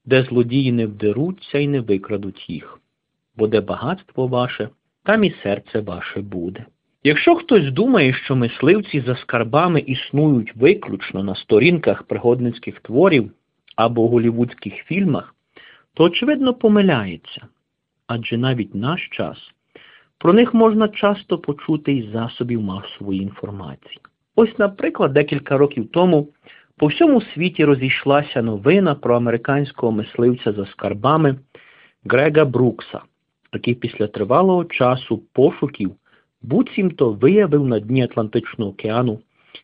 де 0.06 0.24
злодії 0.24 0.72
не 0.72 0.86
вдеруться 0.86 1.60
і 1.60 1.68
не 1.68 1.82
викрадуть 1.82 2.50
їх, 2.50 2.80
бо 3.36 3.48
де 3.48 3.62
багатство 3.62 4.28
ваше, 4.28 4.70
там 5.04 5.24
і 5.24 5.36
серце 5.44 5.80
ваше 5.80 6.22
буде. 6.22 6.66
Якщо 7.04 7.36
хтось 7.36 7.72
думає, 7.72 8.14
що 8.14 8.36
мисливці 8.36 9.02
за 9.02 9.16
скарбами 9.16 9.80
існують 9.80 10.56
виключно 10.56 11.24
на 11.24 11.36
сторінках 11.36 12.04
пригодницьких 12.04 12.80
творів 12.80 13.32
або 13.76 14.08
голівудських 14.08 14.74
фільмах, 14.74 15.36
то 15.94 16.04
очевидно 16.04 16.54
помиляється 16.54 17.48
адже 18.14 18.38
навіть 18.38 18.76
наш 18.76 19.10
час 19.12 19.38
про 20.18 20.34
них 20.34 20.54
можна 20.54 20.88
часто 20.88 21.38
почути 21.38 21.94
із 21.94 22.12
засобів 22.12 22.62
масової 22.62 23.22
інформації. 23.22 24.00
Ось, 24.36 24.60
наприклад, 24.60 25.14
декілька 25.14 25.58
років 25.58 25.88
тому 25.92 26.28
по 26.78 26.88
всьому 26.88 27.22
світі 27.22 27.66
розійшлася 27.66 28.42
новина 28.42 28.96
про 28.96 29.16
американського 29.16 29.92
мисливця 29.92 30.52
за 30.52 30.66
скарбами 30.66 31.36
Грега 32.06 32.46
Брукса, 32.46 33.02
який 33.54 33.76
після 33.76 34.08
тривалого 34.08 34.66
часу 34.66 35.24
пошуків 35.34 35.92
буцімто 36.42 37.10
виявив 37.10 37.66
на 37.66 37.80
дні 37.80 38.04
Атлантичного 38.04 38.72
океану 38.72 39.20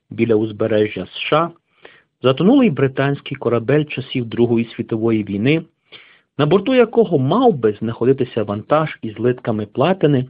біля 0.09 0.35
узбережжя 0.35 1.05
США 1.05 1.51
затонулий 2.21 2.69
британський 2.69 3.37
корабель 3.37 3.83
часів 3.83 4.25
Другої 4.25 4.65
світової 4.65 5.23
війни 5.23 5.63
на 6.37 6.45
борту 6.45 6.75
якого 6.75 7.19
мав 7.19 7.53
би 7.53 7.77
знаходитися 7.79 8.43
вантаж 8.43 8.99
із 9.01 9.19
литками 9.19 9.65
платини 9.65 10.25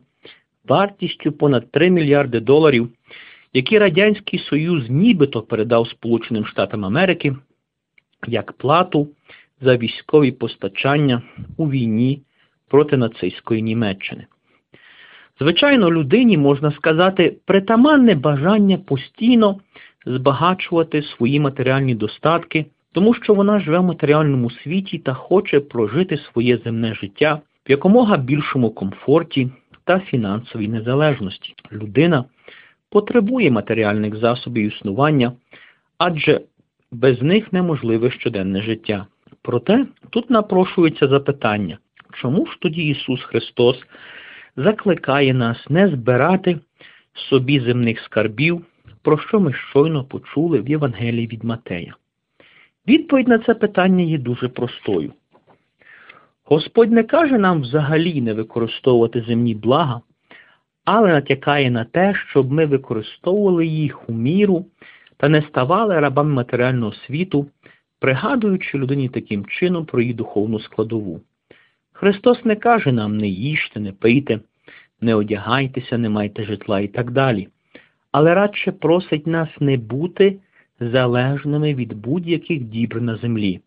вартістю 0.68 1.32
понад 1.32 1.72
3 1.72 1.90
мільярди 1.90 2.40
доларів, 2.40 2.90
які 3.54 3.80
Радянський 3.80 4.40
Союз 4.40 4.90
нібито 4.90 5.42
передав 5.42 5.88
Сполученим 5.88 6.46
Штатам 6.46 6.86
Америки 6.86 7.36
як 8.28 8.54
плату 8.54 9.08
за 9.62 9.78
військові 9.78 10.32
постачання 10.32 11.22
у 11.58 11.70
війні 11.70 12.22
проти 12.70 12.98
нацистської 12.98 13.62
Німеччини. 13.62 14.26
Звичайно, 15.40 15.92
людині, 15.92 16.38
можна 16.38 16.72
сказати, 16.72 17.38
притаманне 17.46 18.16
бажання 18.16 18.78
постійно 18.78 19.60
збагачувати 20.06 21.04
свої 21.04 21.40
матеріальні 21.40 21.96
достатки 21.96 22.66
тому 22.98 23.14
що 23.14 23.34
вона 23.34 23.60
живе 23.60 23.80
в 23.80 23.84
матеріальному 23.84 24.52
світі 24.52 24.98
та 24.98 25.14
хоче 25.14 25.60
прожити 25.60 26.18
своє 26.18 26.58
земне 26.58 26.94
життя 26.94 27.42
в 27.68 27.72
якомога 27.72 28.18
більшому 28.18 28.70
комфорті 28.70 29.50
та 29.84 30.00
фінансовій 30.00 30.68
незалежності. 30.68 31.54
Людина 31.72 32.26
потребує 32.90 33.52
матеріальних 33.52 34.16
засобів 34.16 34.74
існування, 34.74 35.32
адже 35.98 36.42
без 36.92 37.22
них 37.22 37.54
неможливе 37.54 38.12
щоденне 38.12 38.62
життя. 38.62 39.06
Проте 39.42 39.86
тут 40.10 40.30
напрошується 40.30 41.08
запитання, 41.08 41.78
чому 42.14 42.46
ж 42.46 42.58
тоді 42.60 42.84
Ісус 42.84 43.24
Христос 43.24 43.78
закликає 44.56 45.34
нас 45.34 45.70
не 45.70 45.88
збирати 45.88 46.60
собі 47.30 47.60
земних 47.60 48.00
скарбів, 48.00 48.66
про 49.02 49.18
що 49.18 49.40
ми 49.40 49.54
щойно 49.54 50.04
почули 50.04 50.62
в 50.62 50.70
Євангелії 50.70 51.28
від 51.28 51.44
Матея? 51.44 51.96
Відповідь 52.88 53.28
на 53.28 53.40
це 53.40 53.54
питання 53.54 54.04
є 54.04 54.18
дуже 54.18 54.48
простою. 54.48 55.14
Господь 56.44 56.92
не 56.92 57.04
каже 57.04 57.38
нам 57.38 57.62
взагалі 57.62 58.22
не 58.22 58.34
використовувати 58.34 59.22
земні 59.22 59.56
блага, 59.56 60.02
але 60.86 61.08
натякає 61.08 61.72
на 61.72 61.84
те, 61.84 62.16
щоб 62.30 62.52
ми 62.52 62.66
використовували 62.66 63.66
їх 63.66 64.10
у 64.10 64.14
міру 64.14 64.66
та 65.18 65.30
не 65.30 65.42
ставали 65.42 66.00
рабами 66.00 66.34
матеріального 66.34 66.94
світу, 66.94 67.48
пригадуючи 68.00 68.78
людині 68.78 69.10
таким 69.10 69.46
чином 69.46 69.86
про 69.86 70.02
її 70.02 70.14
духовну 70.14 70.60
складову. 70.60 71.22
Христос 71.94 72.46
не 72.46 72.56
каже 72.56 72.92
нам 72.92 73.18
не 73.18 73.28
їжте, 73.28 73.80
не 73.80 73.92
пийте, 73.92 74.40
не 75.02 75.16
одягайтеся, 75.16 75.98
не 75.98 76.10
майте 76.10 76.44
житла 76.44 76.80
і 76.80 76.88
так 76.88 77.12
далі, 77.12 77.48
але 78.12 78.34
радше 78.34 78.72
просить 78.72 79.28
нас 79.28 79.50
не 79.60 79.78
бути 79.78 80.40
залежними 80.80 81.74
від 81.74 81.94
будь-яких 81.94 82.64
дібр 82.64 83.02
на 83.02 83.18
землі, 83.18 83.60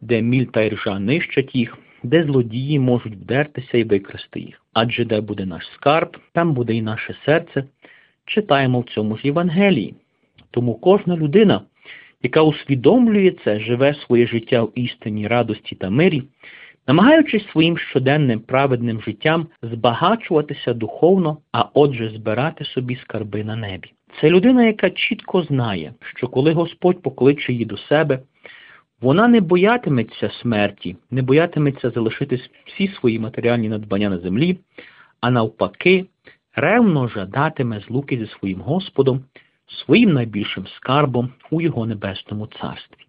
де 0.00 0.22
міль 0.22 0.44
та 0.44 0.62
іржа 0.62 0.98
нищать 0.98 1.54
їх, 1.54 1.78
де 2.02 2.24
злодії 2.24 2.78
можуть 2.78 3.14
вдертися 3.14 3.78
і 3.78 3.84
викрасти 3.84 4.40
їх. 4.40 4.62
Адже 4.72 5.04
де 5.04 5.20
буде 5.20 5.46
наш 5.46 5.64
скарб, 5.74 6.16
там 6.32 6.54
буде 6.54 6.74
і 6.74 6.82
наше 6.82 7.16
серце. 7.24 7.64
Читаємо 8.24 8.80
в 8.80 8.84
цьому 8.84 9.16
ж 9.16 9.22
Євангелії. 9.24 9.94
Тому 10.50 10.74
кожна 10.74 11.16
людина, 11.16 11.60
яка 12.22 12.42
усвідомлює 12.42 13.32
це, 13.44 13.60
живе 13.60 13.94
своє 13.94 14.26
життя 14.26 14.62
в 14.62 14.72
істині, 14.74 15.28
радості 15.28 15.74
та 15.74 15.90
мирі, 15.90 16.22
намагаючись 16.86 17.50
своїм 17.50 17.78
щоденним 17.78 18.40
праведним 18.40 19.02
життям 19.02 19.46
збагачуватися 19.62 20.74
духовно, 20.74 21.38
а 21.52 21.64
отже, 21.74 22.10
збирати 22.10 22.64
собі 22.64 22.96
скарби 22.96 23.44
на 23.44 23.56
небі. 23.56 23.92
Це 24.20 24.30
людина, 24.30 24.64
яка 24.64 24.90
чітко 24.90 25.42
знає, 25.42 25.94
що 26.00 26.28
коли 26.28 26.52
Господь 26.52 27.02
покличе 27.02 27.52
її 27.52 27.64
до 27.64 27.76
себе, 27.76 28.20
вона 29.00 29.28
не 29.28 29.40
боятиметься 29.40 30.30
смерті, 30.30 30.96
не 31.10 31.22
боятиметься 31.22 31.90
залишити 31.90 32.40
всі 32.66 32.88
свої 32.88 33.18
матеріальні 33.18 33.68
надбання 33.68 34.10
на 34.10 34.18
землі, 34.18 34.58
а 35.20 35.30
навпаки, 35.30 36.06
ревно 36.54 37.08
жадатиме 37.08 37.80
злуки 37.80 38.18
зі 38.18 38.26
своїм 38.26 38.60
Господом, 38.60 39.24
своїм 39.66 40.12
найбільшим 40.12 40.66
скарбом 40.66 41.30
у 41.50 41.60
Його 41.60 41.86
небесному 41.86 42.46
царстві. 42.46 43.06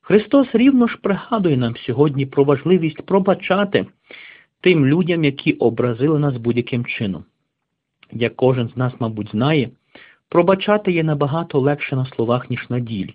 Христос 0.00 0.48
рівно 0.52 0.86
ж 0.86 0.96
пригадує 1.02 1.56
нам 1.56 1.76
сьогодні 1.76 2.26
про 2.26 2.44
важливість 2.44 3.02
пробачати 3.02 3.86
тим 4.60 4.86
людям, 4.86 5.24
які 5.24 5.52
образили 5.52 6.18
нас 6.18 6.36
будь-яким 6.36 6.84
чином. 6.84 7.24
Як 8.12 8.36
кожен 8.36 8.68
з 8.68 8.76
нас, 8.76 8.92
мабуть, 8.98 9.30
знає, 9.30 9.70
пробачати 10.30 10.92
є 10.92 11.02
набагато 11.02 11.60
легше 11.60 11.96
на 11.96 12.06
словах, 12.06 12.50
ніж 12.50 12.70
на 12.70 12.80
ділі. 12.80 13.14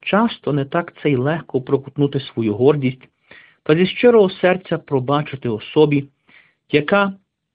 Часто 0.00 0.52
не 0.52 0.64
так 0.64 0.92
це 1.02 1.10
й 1.10 1.16
легко 1.16 1.60
прокутнути 1.60 2.20
свою 2.20 2.54
гордість 2.54 3.08
та 3.62 3.76
зі 3.76 3.86
щирого 3.86 4.30
серця 4.30 4.78
пробачити 4.78 5.48
особі, 5.48 6.04
яка, 6.70 7.12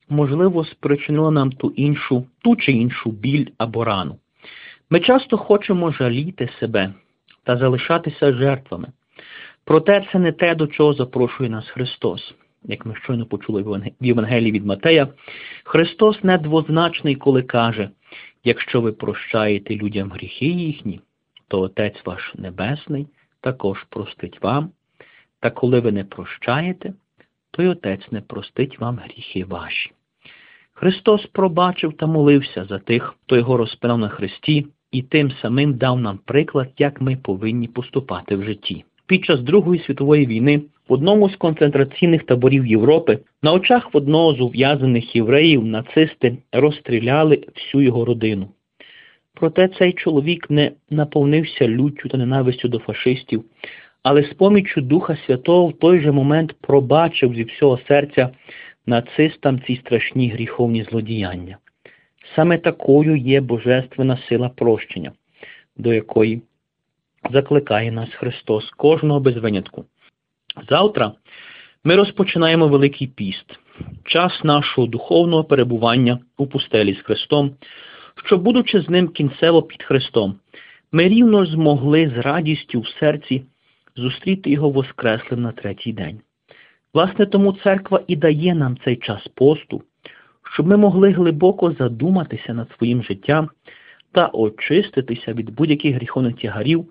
можливо, 0.09 0.65
спричинила 0.65 1.31
нам 1.31 1.51
ту 1.51 1.69
іншу, 1.69 2.25
ту 2.43 2.55
чи 2.55 2.71
іншу 2.71 3.11
біль 3.11 3.47
або 3.57 3.83
рану. 3.83 4.17
Ми 4.89 4.99
часто 4.99 5.37
хочемо 5.37 5.91
жаліти 5.91 6.49
себе 6.59 6.93
та 7.43 7.57
залишатися 7.57 8.33
жертвами. 8.33 8.87
Проте 9.65 10.05
це 10.11 10.19
не 10.19 10.31
те, 10.31 10.55
до 10.55 10.67
чого 10.67 10.93
запрошує 10.93 11.49
нас 11.49 11.69
Христос. 11.69 12.33
Як 12.63 12.85
ми 12.85 12.95
щойно 12.95 13.25
почули 13.25 13.61
в 13.61 13.91
Євангелії 14.01 14.51
від 14.51 14.65
Матея, 14.65 15.07
Христос 15.63 16.23
недвозначний, 16.23 17.15
коли 17.15 17.43
каже, 17.43 17.89
якщо 18.43 18.81
ви 18.81 18.91
прощаєте 18.91 19.75
людям 19.75 20.11
гріхи 20.11 20.45
їхні, 20.45 21.01
то 21.47 21.61
Отець 21.61 22.05
ваш 22.05 22.33
Небесний 22.35 23.07
також 23.41 23.83
простить 23.89 24.41
вам, 24.41 24.71
та 25.39 25.49
коли 25.49 25.79
ви 25.79 25.91
не 25.91 26.03
прощаєте, 26.03 26.93
то 27.51 27.63
й 27.63 27.67
Отець 27.67 28.11
не 28.11 28.21
простить 28.21 28.79
вам 28.79 28.99
гріхи 28.99 29.45
ваші. 29.45 29.91
Христос 30.73 31.25
пробачив 31.25 31.93
та 31.93 32.05
молився 32.07 32.65
за 32.65 32.79
тих, 32.79 33.15
хто 33.23 33.37
його 33.37 33.57
розпинав 33.57 33.97
на 33.97 34.09
Христі, 34.09 34.67
і 34.91 35.01
тим 35.01 35.31
самим 35.31 35.73
дав 35.73 35.99
нам 35.99 36.17
приклад, 36.17 36.69
як 36.77 37.01
ми 37.01 37.15
повинні 37.15 37.67
поступати 37.67 38.35
в 38.35 38.43
житті. 38.43 38.85
Під 39.05 39.25
час 39.25 39.41
Другої 39.41 39.81
світової 39.81 40.25
війни 40.25 40.61
в 40.91 40.93
одному 40.93 41.29
з 41.29 41.35
концентраційних 41.35 42.23
таборів 42.23 42.65
Європи 42.65 43.19
на 43.41 43.53
очах 43.53 43.93
в 43.93 43.97
одного 43.97 44.33
з 44.33 44.41
ув'язаних 44.41 45.15
євреїв 45.15 45.65
нацисти 45.65 46.37
розстріляли 46.51 47.43
всю 47.55 47.83
його 47.83 48.05
родину. 48.05 48.49
Проте 49.33 49.67
цей 49.67 49.93
чоловік 49.93 50.49
не 50.49 50.71
наповнився 50.89 51.67
люттю 51.67 52.09
та 52.09 52.17
ненавистю 52.17 52.67
до 52.67 52.79
фашистів, 52.79 53.43
але 54.03 54.23
з 54.23 54.33
поміччю 54.33 54.81
Духа 54.81 55.17
Святого 55.25 55.67
в 55.67 55.79
той 55.79 55.99
же 55.99 56.11
момент 56.11 56.55
пробачив 56.61 57.35
зі 57.35 57.43
всього 57.43 57.79
серця 57.87 58.29
нацистам 58.85 59.61
ці 59.67 59.75
страшні 59.75 60.29
гріховні 60.29 60.83
злодіяння. 60.83 61.57
Саме 62.35 62.57
такою 62.57 63.15
є 63.15 63.41
божественна 63.41 64.19
сила 64.29 64.49
прощення, 64.49 65.11
до 65.77 65.93
якої 65.93 66.41
закликає 67.31 67.91
нас 67.91 68.09
Христос 68.09 68.69
кожного 68.69 69.19
без 69.19 69.37
винятку. 69.37 69.85
Завтра 70.69 71.11
ми 71.83 71.95
розпочинаємо 71.95 72.67
Великий 72.67 73.07
піст, 73.07 73.59
час 74.05 74.43
нашого 74.43 74.87
духовного 74.87 75.43
перебування 75.43 76.19
у 76.37 76.47
пустелі 76.47 76.93
з 76.93 77.01
Христом, 77.01 77.55
щоб, 78.25 78.41
будучи 78.41 78.81
з 78.81 78.89
ним 78.89 79.07
кінцево 79.07 79.61
під 79.63 79.83
Христом, 79.83 80.39
ми 80.91 81.07
рівно 81.07 81.45
змогли 81.45 82.13
з 82.15 82.21
радістю 82.21 82.79
в 82.79 82.87
серці 82.87 83.43
зустріти 83.95 84.49
Його 84.49 84.69
Воскреслим 84.69 85.41
на 85.41 85.51
третій 85.51 85.93
день. 85.93 86.19
Власне, 86.93 87.25
тому 87.25 87.53
церква 87.53 88.01
і 88.07 88.15
дає 88.15 88.55
нам 88.55 88.77
цей 88.85 88.95
час 88.95 89.27
посту, 89.27 89.83
щоб 90.53 90.67
ми 90.67 90.77
могли 90.77 91.11
глибоко 91.11 91.71
задуматися 91.71 92.53
над 92.53 92.71
своїм 92.77 93.03
життям 93.03 93.49
та 94.11 94.27
очиститися 94.27 95.33
від 95.33 95.49
будь-яких 95.49 95.95
гріховних 95.95 96.35
тягарів, 96.35 96.85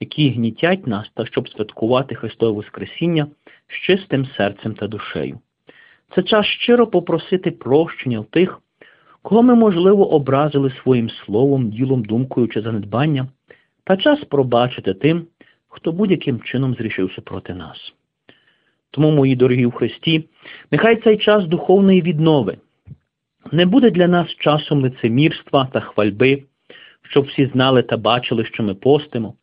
які 0.00 0.30
гнітять 0.30 0.86
нас, 0.86 1.10
та 1.14 1.26
щоб 1.26 1.48
святкувати 1.48 2.14
Христове 2.14 2.52
Воскресіння 2.52 3.26
з 3.68 3.86
чистим 3.86 4.26
серцем 4.26 4.74
та 4.74 4.88
душею. 4.88 5.40
Це 6.14 6.22
час 6.22 6.46
щиро 6.46 6.86
попросити 6.86 7.50
прощення 7.50 8.20
в 8.20 8.24
тих, 8.24 8.60
кого 9.22 9.42
ми, 9.42 9.54
можливо, 9.54 10.10
образили 10.10 10.70
своїм 10.82 11.10
словом, 11.10 11.70
ділом, 11.70 12.04
думкою 12.04 12.48
чи 12.48 12.60
занедбанням, 12.60 13.28
та 13.84 13.96
час 13.96 14.24
пробачити 14.24 14.94
тим, 14.94 15.26
хто 15.68 15.92
будь-яким 15.92 16.40
чином 16.40 16.74
зрішився 16.74 17.20
проти 17.20 17.54
нас. 17.54 17.92
Тому, 18.90 19.10
мої 19.10 19.36
дорогі 19.36 19.66
в 19.66 19.72
Христі, 19.72 20.24
нехай 20.70 20.96
цей 20.96 21.18
час 21.18 21.46
духовної 21.46 22.02
віднови 22.02 22.56
не 23.52 23.66
буде 23.66 23.90
для 23.90 24.08
нас 24.08 24.28
часом 24.28 24.82
лицемірства 24.82 25.68
та 25.72 25.80
хвальби, 25.80 26.42
щоб 27.02 27.24
всі 27.24 27.46
знали 27.46 27.82
та 27.82 27.96
бачили, 27.96 28.44
що 28.44 28.62
ми 28.62 28.74
постимо, 28.74 29.34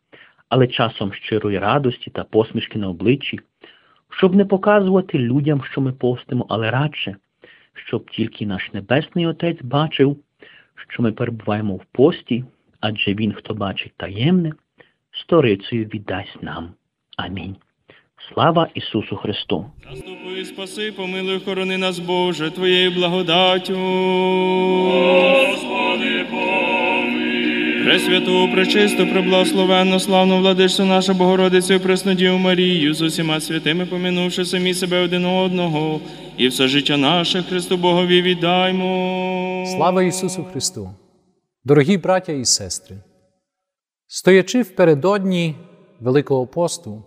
але 0.50 0.66
часом 0.66 1.12
щирої 1.12 1.58
радості 1.58 2.10
та 2.10 2.24
посмішки 2.24 2.78
на 2.78 2.88
обличчі, 2.88 3.40
щоб 4.10 4.34
не 4.34 4.44
показувати 4.44 5.18
людям, 5.18 5.62
що 5.70 5.80
ми 5.80 5.92
постимо, 5.92 6.46
але 6.48 6.70
радше, 6.70 7.16
щоб 7.74 8.10
тільки 8.10 8.46
наш 8.46 8.72
Небесний 8.72 9.26
Отець 9.26 9.62
бачив, 9.62 10.16
що 10.88 11.02
ми 11.02 11.12
перебуваємо 11.12 11.74
в 11.74 11.84
пості, 11.92 12.44
адже 12.80 13.14
Він, 13.14 13.32
хто 13.32 13.54
бачить 13.54 13.92
таємне, 13.96 14.52
сторицею 15.10 15.84
віддасть 15.84 16.42
нам. 16.42 16.68
Амінь. 17.16 17.56
Слава 18.34 18.68
Ісусу 18.74 19.16
Христу! 19.16 19.66
Заступи, 19.90 20.44
спаси, 20.44 20.92
помилуй, 20.92 21.40
хорони 21.40 21.78
нас, 21.78 21.98
Боже, 21.98 22.50
Твоєю 22.50 22.90
благодаттю. 22.90 23.74
Господи. 25.50 26.39
Пресвяту, 27.90 28.48
пречисту, 28.52 29.06
преблагословенну, 29.06 29.98
славну 29.98 30.38
владичцю 30.38 30.84
нашу 30.84 31.14
Богородицю, 31.14 31.80
Преснодію 31.80 32.38
Марію, 32.38 32.94
з 32.94 33.02
усіма 33.02 33.40
святими, 33.40 33.86
помінувши 33.86 34.44
самі 34.44 34.74
себе 34.74 35.00
один 35.00 35.24
одного, 35.24 36.00
і 36.36 36.48
все 36.48 36.68
життя 36.68 36.96
наше 36.96 37.42
Христу 37.42 37.76
Богові 37.76 38.22
віддаймо. 38.22 39.64
Слава 39.76 40.02
Ісусу 40.02 40.44
Христу! 40.44 40.90
Дорогі 41.64 41.96
браття 41.96 42.32
і 42.32 42.44
сестри! 42.44 42.96
Стоячи 44.06 44.62
впередодні 44.62 45.54
Великого 46.00 46.46
посту, 46.46 47.04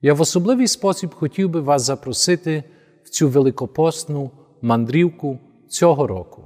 я 0.00 0.14
в 0.14 0.20
особливий 0.20 0.66
спосіб 0.66 1.14
хотів 1.14 1.50
би 1.50 1.60
вас 1.60 1.82
запросити 1.82 2.64
в 3.04 3.10
цю 3.10 3.28
великопостну 3.28 4.30
мандрівку 4.62 5.38
цього 5.68 6.06
року. 6.06 6.44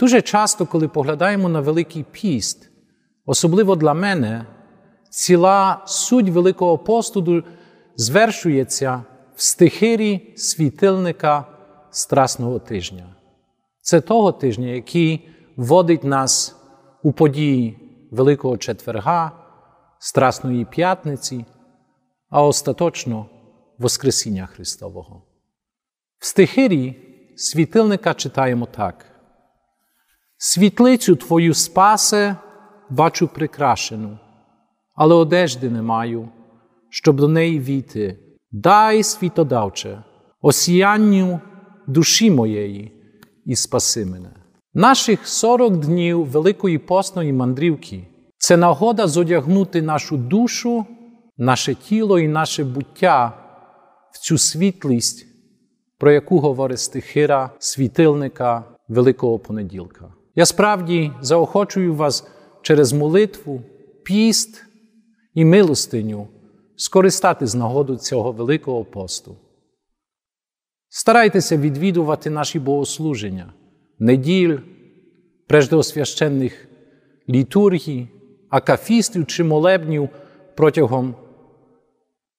Дуже 0.00 0.22
часто, 0.22 0.66
коли 0.66 0.88
поглядаємо 0.88 1.48
на 1.48 1.60
Великий 1.60 2.04
піст, 2.12 2.68
особливо 3.28 3.76
для 3.76 3.94
мене, 3.94 4.46
ціла 5.10 5.82
суть 5.86 6.28
Великого 6.28 6.78
посту 6.78 7.44
звершується 7.96 9.04
в 9.36 9.42
стихирі 9.42 10.34
світильника 10.36 11.44
Страсного 11.90 12.58
тижня. 12.58 13.16
Це 13.80 14.00
того 14.00 14.32
тижня, 14.32 14.66
який 14.66 15.28
вводить 15.56 16.04
нас 16.04 16.56
у 17.02 17.12
події 17.12 17.78
Великого 18.10 18.58
четверга, 18.58 19.32
Страсної 19.98 20.64
п'ятниці, 20.64 21.44
а 22.30 22.42
остаточно 22.42 23.26
Воскресіння 23.78 24.46
Христового. 24.46 25.22
В 26.18 26.26
стихирі 26.26 26.96
світильника 27.36 28.14
читаємо 28.14 28.66
так. 28.66 29.04
Світлицю 30.36 31.16
Твою 31.16 31.54
спасе 31.54 32.36
бачу 32.90 33.28
прикрашену, 33.28 34.18
але 34.94 35.14
одежди 35.14 35.70
не 35.70 35.82
маю, 35.82 36.28
щоб 36.90 37.16
до 37.16 37.28
неї 37.28 37.60
війти. 37.60 38.18
Дай 38.50 39.02
світодавче, 39.02 40.02
осіянню 40.40 41.40
душі 41.86 42.30
моєї 42.30 42.92
і 43.44 43.56
спаси 43.56 44.06
мене. 44.06 44.30
Наших 44.74 45.28
40 45.28 45.76
днів 45.76 46.24
Великої 46.24 46.78
постної 46.78 47.32
мандрівки 47.32 48.08
це 48.38 48.56
нагода 48.56 49.06
зодягнути 49.06 49.82
нашу 49.82 50.16
душу, 50.16 50.86
наше 51.36 51.74
тіло 51.74 52.18
і 52.18 52.28
наше 52.28 52.64
буття 52.64 53.32
в 54.12 54.18
цю 54.18 54.38
світлість, 54.38 55.26
про 55.98 56.12
яку 56.12 56.38
говорить 56.38 56.80
стихира 56.80 57.50
світильника 57.58 58.64
Великого 58.88 59.38
понеділка. 59.38 60.12
Я 60.34 60.46
справді 60.46 61.12
заохочую 61.20 61.94
вас 61.94 62.26
через 62.68 62.92
молитву, 62.92 63.62
піст 64.04 64.64
і 65.34 65.44
милостиню 65.44 66.28
скористати 66.76 67.46
з 67.46 67.54
нагоду 67.54 67.96
цього 67.96 68.32
Великого 68.32 68.84
посту. 68.84 69.36
Старайтеся 70.88 71.56
відвідувати 71.56 72.30
наші 72.30 72.58
богослуження, 72.58 73.52
неділь, 73.98 74.58
преждеосвященних 75.46 76.68
літургій, 77.28 78.08
акафістів 78.50 79.26
чи 79.26 79.44
молебнів 79.44 80.08
протягом 80.56 81.14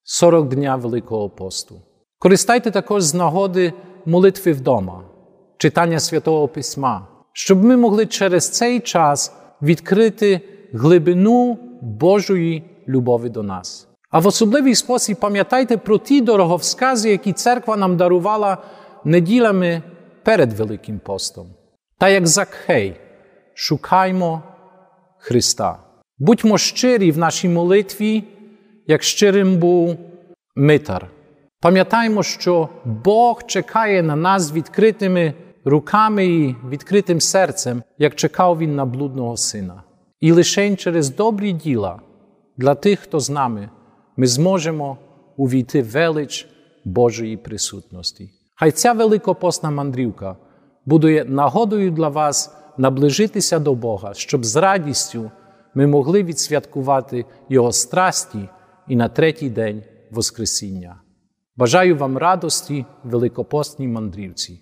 40 0.04 0.50
дня 0.50 0.76
Великого 0.76 1.30
посту. 1.30 1.82
Користайте 2.20 2.72
також 2.72 3.04
з 3.04 3.14
нагоди 3.14 3.74
молитви 4.06 4.52
вдома, 4.52 5.04
читання 5.58 6.00
Святого 6.00 6.48
Письма, 6.48 7.08
щоб 7.34 7.64
ми 7.64 7.78
могли 7.78 8.06
через 8.06 8.50
цей 8.50 8.80
час 8.80 9.39
відкрити 9.62 10.42
глибину 10.74 11.58
Божої 11.82 12.64
любові 12.88 13.30
до 13.30 13.44
нас. 13.44 13.88
А 14.12 14.20
в 14.20 14.28
особливий 14.28 14.76
спосіб 14.76 15.18
пам'ятайте 15.18 15.78
про 15.78 15.98
ті 15.98 16.22
дороговскази, 16.22 17.10
які 17.10 17.34
церква 17.34 17.78
нам 17.78 17.98
дарувала 17.98 18.58
неділями 19.04 19.82
перед 20.24 20.54
Великим 20.54 21.00
постом. 21.00 21.48
Та 21.98 22.10
як 22.10 22.28
Закхей, 22.28 22.96
шукаймо 23.54 24.44
Христа. 25.18 25.80
Будьмо 26.18 26.58
щирі 26.58 27.12
в 27.12 27.18
нашій 27.18 27.50
молитві, 27.50 28.24
як 28.88 29.04
щирим 29.04 29.58
був 29.58 29.98
Митар. 30.56 31.08
Пам'ятаймо, 31.62 32.24
що 32.24 32.70
Бог 32.86 33.44
чекає 33.48 34.04
на 34.04 34.16
нас 34.16 34.54
відкритими 34.54 35.34
руками 35.70 36.26
і 36.26 36.56
відкритим 36.70 37.22
серцем, 37.22 37.84
як 37.98 38.16
чекав 38.16 38.58
Він 38.58 38.76
на 38.76 38.86
блудного 38.86 39.38
сина. 39.38 39.84
І 40.20 40.32
лише 40.32 40.76
через 40.76 41.16
добрі 41.16 41.52
діла 41.52 42.00
для 42.58 42.76
тих, 42.76 43.00
хто 43.00 43.20
з 43.20 43.30
нами, 43.30 43.70
ми 44.18 44.28
зможемо 44.28 44.98
увійти 45.38 45.82
велич 45.82 46.48
Божої 46.86 47.38
присутності. 47.38 48.30
Хай 48.56 48.72
ця 48.72 48.94
великопосна 48.94 49.72
мандрівка 49.72 50.38
буде 50.86 51.26
нагодою 51.28 51.92
для 51.92 52.08
вас 52.08 52.56
наближитися 52.78 53.60
до 53.60 53.76
Бога, 53.76 54.14
щоб 54.14 54.46
з 54.46 54.56
радістю 54.56 55.32
ми 55.74 55.88
могли 55.88 56.24
відсвяткувати 56.24 57.26
Його 57.50 57.72
страсті 57.72 58.50
і 58.88 58.96
на 58.96 59.10
третій 59.10 59.50
день 59.50 59.84
Воскресіння. 60.12 61.02
Бажаю 61.56 61.98
вам 61.98 62.18
радості 62.18 62.86
в 63.04 63.10
великопостній 63.10 63.88
мандрівці. 63.88 64.62